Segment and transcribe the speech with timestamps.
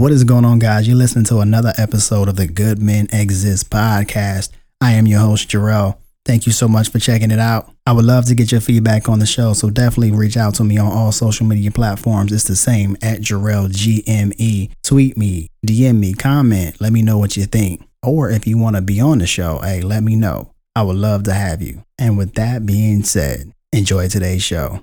[0.00, 0.88] What is going on, guys?
[0.88, 4.48] You're listening to another episode of the Good Men Exist podcast.
[4.80, 5.98] I am your host, Jarrell.
[6.24, 7.70] Thank you so much for checking it out.
[7.84, 10.64] I would love to get your feedback on the show, so definitely reach out to
[10.64, 12.32] me on all social media platforms.
[12.32, 14.70] It's the same at Jarrell GME.
[14.82, 17.86] Tweet me, DM me, comment, let me know what you think.
[18.02, 20.54] Or if you want to be on the show, hey, let me know.
[20.74, 21.84] I would love to have you.
[21.98, 24.82] And with that being said, enjoy today's show.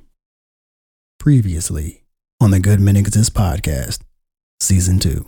[1.18, 2.04] Previously
[2.40, 4.02] on the Good Men Exist podcast,
[4.60, 5.26] season two.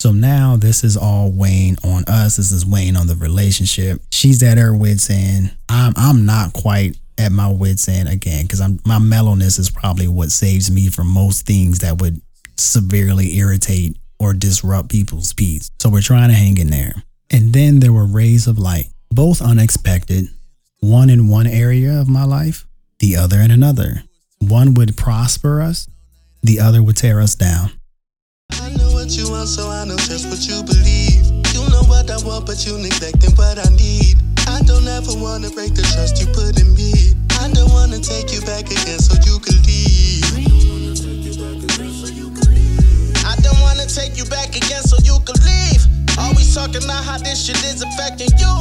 [0.00, 2.36] So now this is all weighing on us.
[2.36, 4.02] This is weighing on the relationship.
[4.10, 5.56] She's at her wits end.
[5.68, 10.08] I'm I'm not quite at my wits end again because I'm my mellowness is probably
[10.08, 12.20] what saves me from most things that would
[12.58, 15.70] severely irritate or disrupt people's peace.
[15.80, 16.94] So we're trying to hang in there.
[17.30, 20.28] And then there were rays of light, both unexpected,
[20.80, 22.66] one in one area of my life,
[22.98, 24.02] the other in another.
[24.38, 25.88] One would prosper us,
[26.42, 27.70] the other would tear us down.
[29.04, 31.28] You want, so I know just what you believe.
[31.52, 34.16] You know what I want, but you neglecting what I need.
[34.48, 37.12] I don't ever wanna break the trust you put in me.
[37.36, 40.24] I don't wanna take you back again so you can leave.
[43.28, 45.84] I don't wanna take you back again so you can leave.
[46.16, 48.56] Always talking about how this shit is affecting you.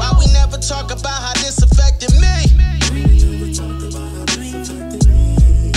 [0.00, 2.48] Why we never talk about how this affected me?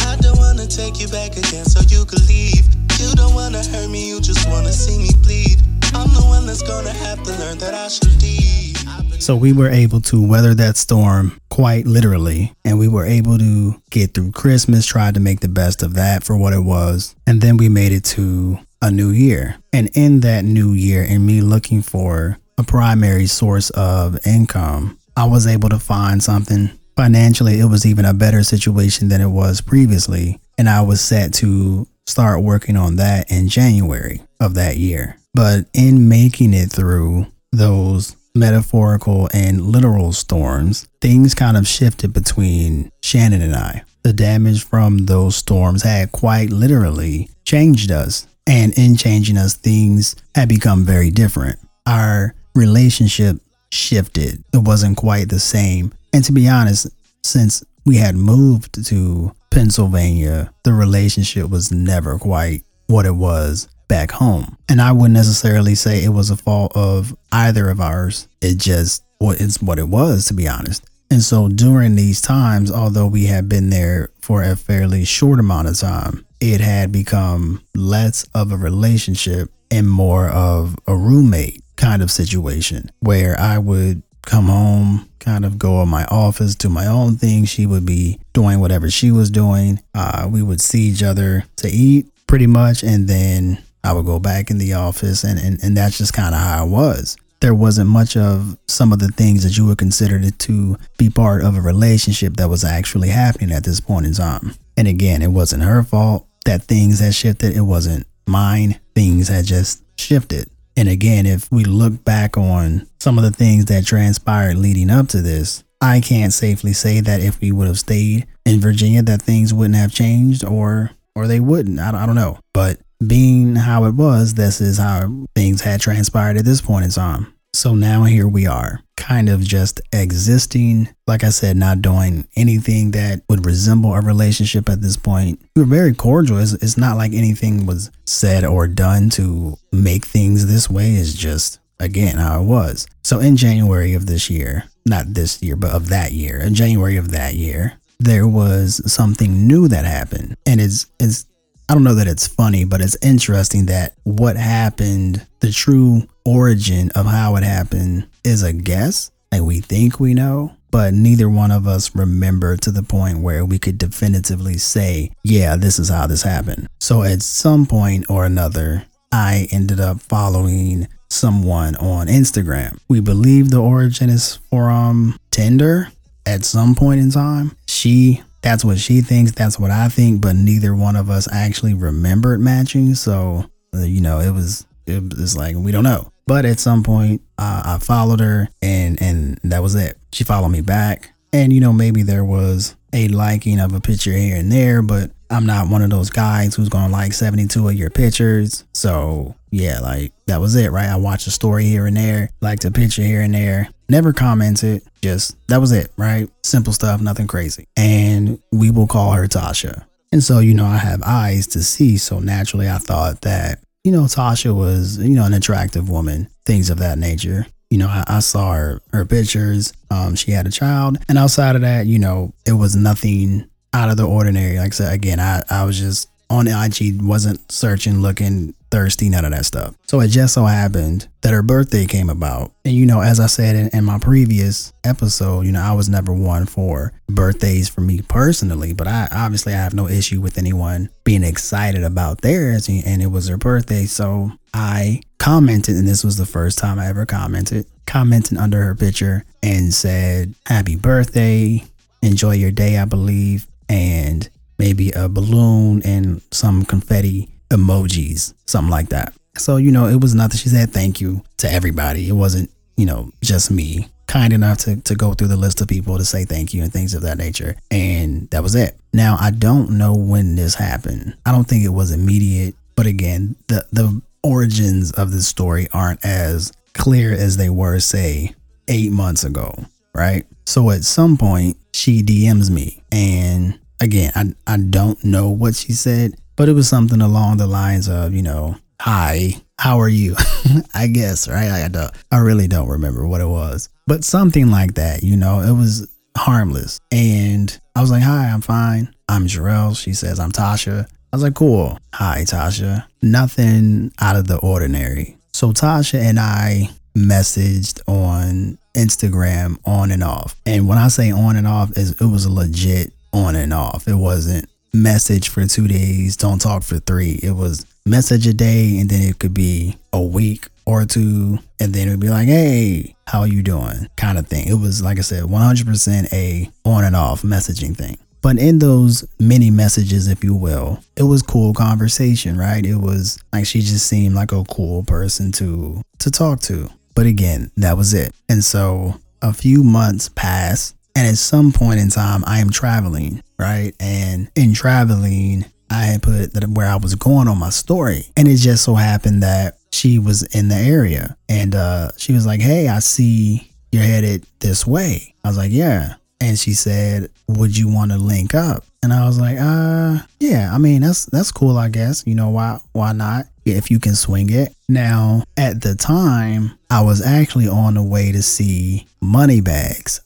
[0.08, 2.75] I don't wanna take you back again so you can leave.
[3.06, 5.61] You don't wanna hurt me, you just wanna see me bleed.
[5.94, 9.22] I'm the one that's gonna have to learn that I should leave.
[9.22, 13.80] So we were able to weather that storm quite literally, and we were able to
[13.92, 17.16] get through Christmas, tried to make the best of that for what it was.
[17.28, 19.58] And then we made it to a new year.
[19.72, 25.26] And in that new year, and me looking for a primary source of income, I
[25.26, 26.72] was able to find something.
[26.95, 30.39] Financially, it was even a better situation than it was previously.
[30.58, 35.17] And I was set to start working on that in January of that year.
[35.34, 42.92] But in making it through those metaphorical and literal storms, things kind of shifted between
[43.02, 43.83] Shannon and I.
[44.04, 48.27] The damage from those storms had quite literally changed us.
[48.48, 51.58] And in changing us, things had become very different.
[51.87, 53.37] Our relationship
[53.72, 54.43] shifted.
[54.54, 55.93] It wasn't quite the same.
[56.14, 56.87] And to be honest,
[57.23, 64.11] since we had moved to Pennsylvania, the relationship was never quite what it was back
[64.11, 64.58] home.
[64.67, 68.27] And I wouldn't necessarily say it was a fault of either of ours.
[68.42, 70.83] It just it's what it was, to be honest.
[71.10, 75.70] And so during these times, although we had been there for a fairly short amount
[75.70, 82.02] of time, it had become less of a relationship and more of a roommate kind
[82.02, 86.87] of situation where I would come home, kind of go in my office, do my
[86.87, 87.45] own thing.
[87.45, 89.81] She would be doing whatever she was doing.
[89.93, 92.83] Uh, we would see each other to eat pretty much.
[92.83, 95.23] And then I would go back in the office.
[95.23, 97.17] And, and, and that's just kind of how it was.
[97.41, 101.43] There wasn't much of some of the things that you would consider to be part
[101.43, 104.55] of a relationship that was actually happening at this point in time.
[104.77, 107.55] And again, it wasn't her fault that things had shifted.
[107.55, 108.80] It wasn't mine.
[108.95, 110.49] Things had just shifted.
[110.77, 115.08] And again, if we look back on some of the things that transpired leading up
[115.09, 119.21] to this, I can't safely say that if we would have stayed in Virginia that
[119.21, 121.80] things wouldn't have changed or or they wouldn't.
[121.80, 122.39] I I don't know.
[122.53, 126.92] But being how it was, this is how things had transpired at this point in
[126.92, 127.33] time.
[127.55, 130.89] So now here we are, kind of just existing.
[131.07, 135.42] Like I said, not doing anything that would resemble a relationship at this point.
[135.56, 136.38] We were very cordial.
[136.39, 140.95] It's, it's not like anything was said or done to make things this way.
[140.95, 142.88] It's just, again, how it was.
[143.06, 146.98] So in January of this year, not this year, but of that year, in January
[146.98, 150.36] of that year, there was something new that happened.
[150.45, 151.25] And it's, it's,
[151.68, 156.92] I don't know that it's funny, but it's interesting that what happened, the true origin
[156.92, 159.12] of how it happened is a guess.
[159.31, 163.44] Like we think we know, but neither one of us remember to the point where
[163.44, 166.68] we could definitively say, yeah, this is how this happened.
[166.80, 172.78] So at some point or another, I ended up following someone on Instagram.
[172.88, 175.88] We believe the origin is from Tinder
[176.25, 177.56] at some point in time.
[177.68, 181.74] She that's what she thinks, that's what I think, but neither one of us actually
[181.74, 182.94] remembered matching.
[182.94, 186.12] So, uh, you know, it was it was like we don't know.
[186.27, 189.97] But at some point, uh, I followed her, and and that was it.
[190.12, 194.13] She followed me back, and you know, maybe there was a liking of a picture
[194.13, 197.74] here and there, but I'm not one of those guys who's gonna like 72 of
[197.74, 198.63] your pictures.
[198.74, 200.88] So yeah, like that was it, right?
[200.88, 204.84] I watched a story here and there, liked a picture here and there, never commented,
[205.02, 206.30] just that was it, right?
[206.44, 207.68] Simple stuff, nothing crazy.
[207.78, 209.86] And we will call her Tasha.
[210.12, 213.92] And so, you know, I have eyes to see, so naturally I thought that you
[213.92, 217.46] know, Tasha was, you know, an attractive woman, things of that nature.
[217.70, 219.74] You know, I, I saw her her pictures.
[219.92, 223.92] Um, she had a child, and outside of that, you know, it was nothing out
[223.92, 224.58] of the ordinary.
[224.58, 229.25] Like I said, again, I I was just on IG, wasn't searching, looking thirsty, none
[229.25, 229.75] of that stuff.
[229.88, 232.51] So it just so happened that her birthday came about.
[232.66, 235.88] And, you know, as I said in, in my previous episode, you know, I was
[235.88, 240.38] never one for birthdays for me personally, but I obviously I have no issue with
[240.38, 242.68] anyone being excited about theirs.
[242.68, 243.86] And it was her birthday.
[243.86, 248.75] So I commented, and this was the first time I ever commented, commenting under her
[248.75, 251.63] picture and said, Happy birthday.
[252.01, 253.48] Enjoy your day, I believe.
[253.69, 259.13] And maybe a balloon and some confetti emojis, something like that.
[259.38, 260.38] So, you know, it was nothing.
[260.38, 262.07] She said thank you to everybody.
[262.07, 263.90] It wasn't, you know, just me.
[264.07, 266.72] Kind enough to, to go through the list of people to say thank you and
[266.72, 267.56] things of that nature.
[267.72, 268.78] And that was it.
[268.94, 271.16] Now, I don't know when this happened.
[271.25, 272.56] I don't think it was immediate.
[272.75, 278.36] But again, the, the origins of this story aren't as clear as they were, say,
[278.68, 279.54] eight months ago,
[279.94, 280.25] right?
[280.46, 285.74] So at some point, she DMs me and again, I, I don't know what she
[285.74, 290.16] said, but it was something along the lines of, you know, hi, how are you?
[290.74, 291.50] I guess, right?
[291.50, 295.39] I don't, I really don't remember what it was, but something like that, you know,
[295.39, 295.88] it was
[296.18, 296.80] harmless.
[296.92, 298.94] And I was like, hi, I'm fine.
[299.07, 299.78] I'm Jarrell.
[299.78, 300.86] She says, I'm Tasha.
[300.86, 301.78] I was like, cool.
[301.94, 302.86] Hi, Tasha.
[303.01, 305.18] Nothing out of the ordinary.
[305.33, 310.36] So Tasha and I messaged on Instagram on and off.
[310.45, 313.88] And when I say on and off, is it was a legit on and off.
[313.88, 317.20] It wasn't message for two days, don't talk for three.
[317.24, 321.74] It was message a day, and then it could be a week or two, and
[321.74, 323.88] then it would be like, hey, how are you doing?
[323.96, 324.48] Kind of thing.
[324.48, 327.98] It was, like I said, 100% a on and off messaging thing.
[328.22, 332.66] But in those many messages, if you will, it was cool conversation, right?
[332.66, 336.70] It was like she just seemed like a cool person to to talk to.
[336.96, 338.16] But again, that was it.
[338.28, 343.21] And so a few months passed and at some point in time, I am traveling,
[343.38, 343.74] right?
[343.80, 348.06] And in traveling, I had put that where I was going on my story.
[348.15, 351.18] And it just so happened that she was in the area.
[351.27, 355.13] And uh, she was like, Hey, I see you're headed this way.
[355.24, 355.95] I was like, Yeah.
[356.21, 358.63] And she said, Would you want to link up?
[358.86, 362.03] And I was like, uh, yeah, I mean, that's that's cool, I guess.
[362.06, 363.25] You know, why why not?
[363.44, 364.56] If you can swing it.
[364.69, 370.01] Now, at the time, I was actually on the way to see Moneybags.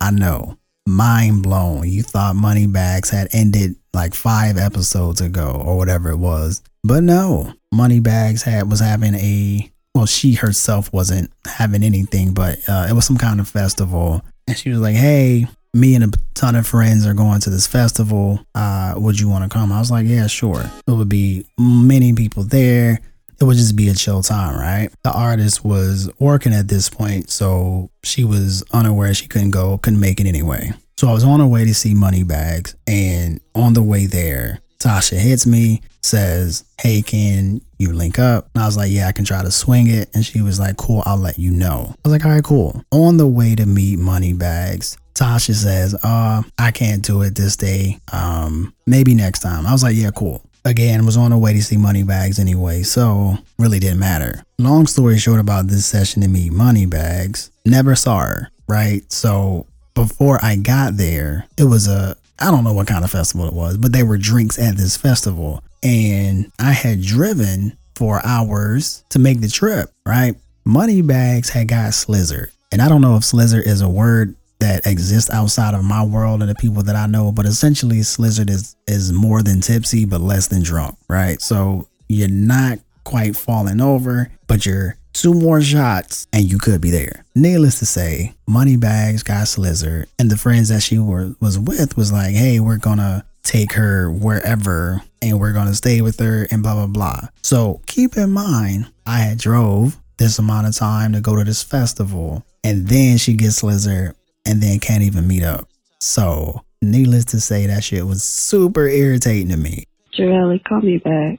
[0.00, 0.58] I know.
[0.86, 1.88] Mind blown.
[1.88, 6.62] You thought Moneybags had ended like five episodes ago or whatever it was.
[6.82, 7.52] But no.
[7.72, 13.04] Moneybags had was having a well, she herself wasn't having anything, but uh, it was
[13.04, 14.22] some kind of festival.
[14.46, 17.66] And she was like, Hey, me and a ton of friends are going to this
[17.66, 18.40] festival.
[18.54, 19.72] Uh, would you want to come?
[19.72, 20.70] I was like, Yeah, sure.
[20.86, 23.00] It would be many people there
[23.40, 24.90] it would just be a chill time, right?
[25.04, 30.00] The artist was working at this point, so she was unaware she couldn't go, couldn't
[30.00, 30.72] make it anyway.
[30.96, 35.18] So I was on her way to see Moneybags, and on the way there, Tasha
[35.18, 38.48] hits me, says, Hey, can you link up?
[38.54, 40.08] And I was like, Yeah, I can try to swing it.
[40.14, 41.94] And she was like, Cool, I'll let you know.
[42.04, 42.82] I was like, All right, cool.
[42.92, 47.98] On the way to meet Moneybags, Tasha says, Uh, I can't do it this day.
[48.12, 49.66] Um, maybe next time.
[49.66, 53.38] I was like, Yeah, cool again was on her way to see Moneybags anyway, so
[53.58, 54.42] really didn't matter.
[54.58, 59.10] Long story short about this session to meet Moneybags, never saw her, right?
[59.12, 63.48] So before I got there, it was a I don't know what kind of festival
[63.48, 65.62] it was, but there were drinks at this festival.
[65.82, 70.36] And I had driven for hours to make the trip, right?
[70.64, 72.50] Moneybags had got slizzard.
[72.70, 76.40] And I don't know if slizzard is a word that exist outside of my world
[76.40, 77.32] and the people that I know.
[77.32, 81.40] But essentially, Slizzard is is more than tipsy, but less than drunk, right?
[81.40, 86.90] So you're not quite falling over, but you're two more shots and you could be
[86.90, 87.24] there.
[87.34, 92.12] Needless to say, Moneybags got Slizzard, and the friends that she were, was with was
[92.12, 96.74] like, "Hey, we're gonna." Take her wherever and we're gonna stay with her and blah
[96.74, 97.28] blah blah.
[97.40, 101.62] So keep in mind, I had drove this amount of time to go to this
[101.62, 104.12] festival, and then she gets Slizzard
[104.48, 105.68] and then can't even meet up.
[106.00, 109.84] So, needless to say, that shit was super irritating to me.
[110.16, 111.38] Jarelli, call me back.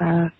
[0.00, 0.30] Uh,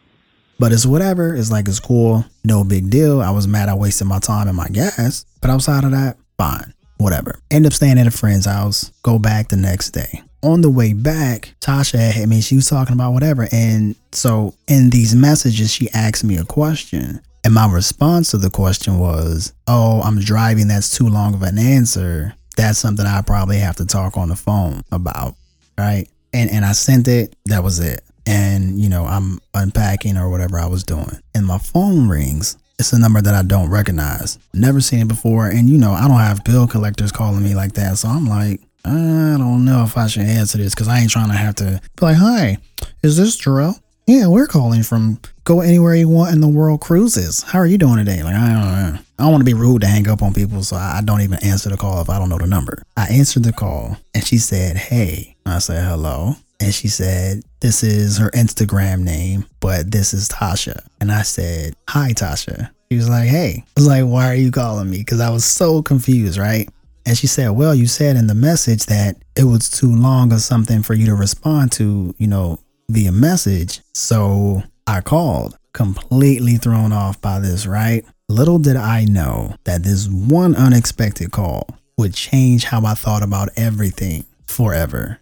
[0.59, 1.35] but it's whatever.
[1.35, 2.25] It's like it's cool.
[2.45, 3.21] No big deal.
[3.21, 5.27] I was mad I wasted my time and my gas.
[5.41, 6.73] But outside of that, fine.
[6.97, 7.39] Whatever.
[7.51, 8.91] End up staying at a friend's house.
[9.03, 10.23] Go back the next day.
[10.43, 13.49] On the way back, Tasha, I mean, she was talking about whatever.
[13.53, 17.21] And so in these messages, she asked me a question.
[17.47, 20.67] And my response to the question was, Oh, I'm driving.
[20.67, 22.35] That's too long of an answer.
[22.57, 25.37] That's something I probably have to talk on the phone about.
[25.79, 26.09] Right.
[26.35, 27.37] And, and I sent it.
[27.45, 28.03] That was it.
[28.27, 32.59] and you know I'm unpacking or whatever I was doing, and my phone rings.
[32.81, 36.09] It's a number that I don't recognize, never seen it before, and you know I
[36.09, 38.91] don't have bill collectors calling me like that, so I'm like, I
[39.39, 42.05] don't know if I should answer this because I ain't trying to have to be
[42.07, 42.59] like, hi,
[43.03, 43.81] is this Jarrell?
[44.07, 47.45] Yeah, we're calling from Go Anywhere You Want in the World Cruises.
[47.45, 48.21] How are you doing today?
[48.21, 48.99] Like, I don't know.
[49.17, 51.39] I don't want to be rude to hang up on people, so I don't even
[51.45, 52.83] answer the call if I don't know the number.
[52.97, 55.37] I answered the call and she said, Hey.
[55.47, 56.35] I said, Hello.
[56.59, 60.85] And she said, This is her Instagram name, but this is Tasha.
[61.01, 62.71] And I said, Hi, Tasha.
[62.91, 63.63] She was like, Hey.
[63.65, 64.99] I was like, Why are you calling me?
[64.99, 66.69] Because I was so confused, right?
[67.07, 70.41] And she said, Well, you said in the message that it was too long or
[70.41, 73.81] something for you to respond to, you know, via message.
[73.95, 78.05] So I called, completely thrown off by this, right?
[78.29, 81.67] Little did I know that this one unexpected call
[81.99, 85.21] would change how I thought about everything forever.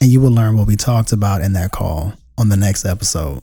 [0.00, 3.42] And you will learn what we talked about in that call on the next episode.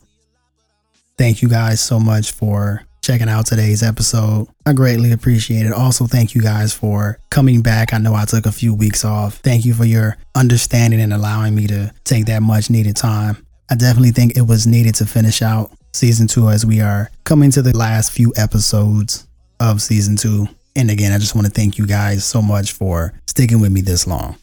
[1.17, 4.47] Thank you guys so much for checking out today's episode.
[4.65, 5.73] I greatly appreciate it.
[5.73, 7.93] Also, thank you guys for coming back.
[7.93, 9.35] I know I took a few weeks off.
[9.37, 13.45] Thank you for your understanding and allowing me to take that much needed time.
[13.69, 17.49] I definitely think it was needed to finish out season two as we are coming
[17.51, 19.27] to the last few episodes
[19.59, 20.47] of season two.
[20.75, 23.81] And again, I just want to thank you guys so much for sticking with me
[23.81, 24.35] this long.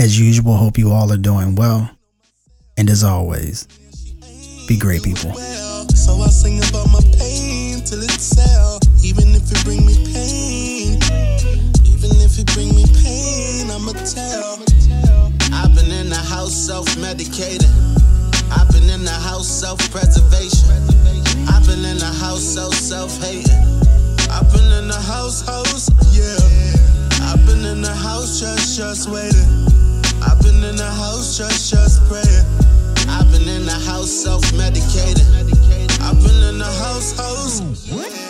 [0.00, 1.90] As usual, hope you all are doing well.
[2.76, 3.66] And as always,
[4.66, 5.34] be great people.
[5.34, 8.78] So I sing about my pain till it sell.
[9.02, 10.98] Even if it bring me pain,
[11.86, 14.58] even if it bring me pain, I'ma tell.
[15.52, 18.17] I've been in the house self-medicating.
[18.50, 20.70] I've been in the house self-preservation.
[21.48, 23.62] I've been in the house self self-hating.
[24.30, 26.36] I've been in the house house, yeah.
[27.28, 29.48] I've been in the house just just waiting.
[30.22, 32.46] I've been in the house just just praying.
[33.08, 35.28] I've been in the house self-medicating.
[36.00, 38.27] I've been in the house house.